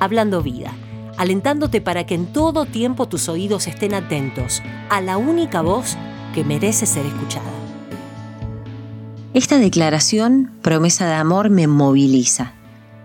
[0.00, 0.72] Hablando Vida,
[1.16, 5.96] alentándote para que en todo tiempo tus oídos estén atentos a la única voz
[6.34, 7.50] que merece ser escuchada.
[9.32, 12.52] Esta declaración, promesa de amor, me moviliza.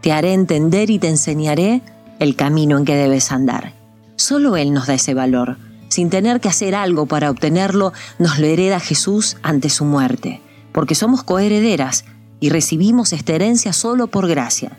[0.00, 1.82] Te haré entender y te enseñaré
[2.18, 3.72] el camino en que debes andar.
[4.16, 5.56] Solo Él nos da ese valor.
[5.88, 10.40] Sin tener que hacer algo para obtenerlo, nos lo hereda Jesús ante su muerte,
[10.72, 12.04] porque somos coherederas
[12.40, 14.78] y recibimos esta herencia solo por gracia.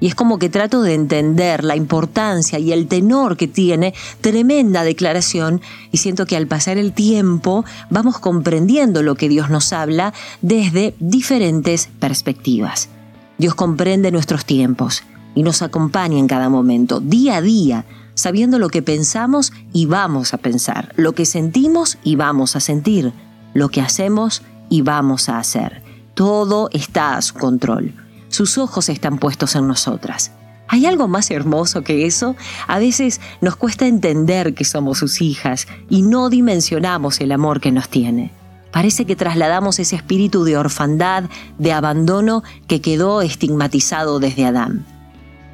[0.00, 4.82] Y es como que trato de entender la importancia y el tenor que tiene tremenda
[4.82, 5.60] declaración
[5.92, 10.94] y siento que al pasar el tiempo vamos comprendiendo lo que Dios nos habla desde
[10.98, 12.88] diferentes perspectivas.
[13.36, 15.02] Dios comprende nuestros tiempos
[15.34, 20.34] y nos acompaña en cada momento, día a día, sabiendo lo que pensamos y vamos
[20.34, 23.12] a pensar, lo que sentimos y vamos a sentir,
[23.52, 25.82] lo que hacemos y vamos a hacer.
[26.14, 27.99] Todo está a su control
[28.30, 30.32] sus ojos están puestos en nosotras.
[30.68, 32.36] ¿Hay algo más hermoso que eso?
[32.68, 37.72] A veces nos cuesta entender que somos sus hijas y no dimensionamos el amor que
[37.72, 38.30] nos tiene.
[38.70, 41.24] Parece que trasladamos ese espíritu de orfandad,
[41.58, 44.86] de abandono que quedó estigmatizado desde Adán.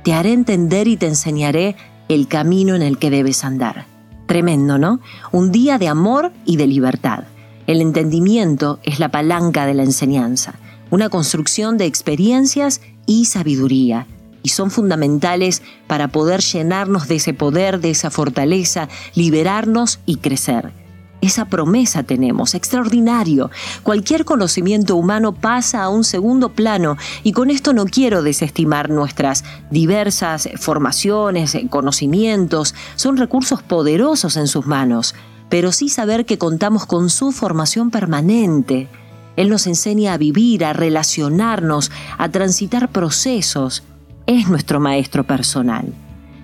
[0.04, 1.76] Te haré entender y te enseñaré
[2.10, 3.86] el camino en el que debes andar.
[4.26, 5.00] Tremendo, ¿no?
[5.32, 7.24] Un día de amor y de libertad.
[7.66, 10.56] El entendimiento es la palanca de la enseñanza
[10.90, 14.06] una construcción de experiencias y sabiduría,
[14.42, 20.72] y son fundamentales para poder llenarnos de ese poder, de esa fortaleza, liberarnos y crecer.
[21.20, 23.50] Esa promesa tenemos, extraordinario.
[23.82, 29.42] Cualquier conocimiento humano pasa a un segundo plano y con esto no quiero desestimar nuestras
[29.70, 35.16] diversas formaciones, conocimientos, son recursos poderosos en sus manos,
[35.48, 38.88] pero sí saber que contamos con su formación permanente
[39.36, 43.82] él nos enseña a vivir, a relacionarnos, a transitar procesos.
[44.26, 45.92] Es nuestro maestro personal.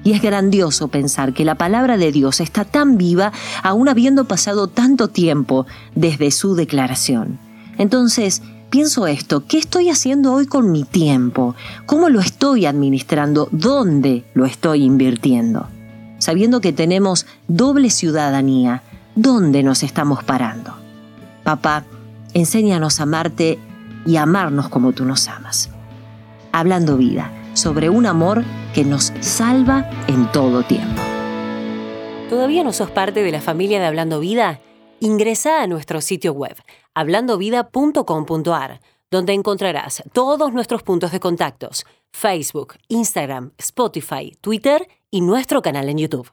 [0.04, 3.32] Y es grandioso pensar que la palabra de Dios está tan viva
[3.62, 7.38] aún habiendo pasado tanto tiempo desde su declaración.
[7.78, 11.54] Entonces, pienso esto, ¿qué estoy haciendo hoy con mi tiempo?
[11.86, 13.48] ¿Cómo lo estoy administrando?
[13.52, 15.68] ¿Dónde lo estoy invirtiendo?
[16.18, 18.82] Sabiendo que tenemos doble ciudadanía,
[19.14, 20.74] ¿dónde nos estamos parando?
[21.44, 21.84] Papá,
[22.34, 23.58] Enséñanos a amarte
[24.06, 25.70] y amarnos como tú nos amas.
[26.52, 28.44] Hablando vida, sobre un amor
[28.74, 31.02] que nos salva en todo tiempo.
[32.30, 34.60] ¿Todavía no sos parte de la familia de Hablando Vida?
[35.00, 36.56] Ingresa a nuestro sitio web,
[36.94, 45.90] hablandovida.com.ar, donde encontrarás todos nuestros puntos de contactos, Facebook, Instagram, Spotify, Twitter y nuestro canal
[45.90, 46.32] en YouTube.